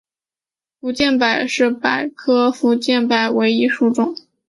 [0.79, 4.15] 福建柏是柏科福建柏属唯一物种。